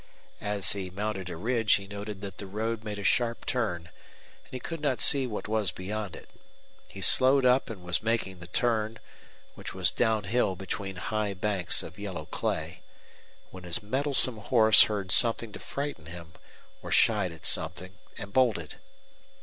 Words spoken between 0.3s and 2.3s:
As he mounted a ridge he noted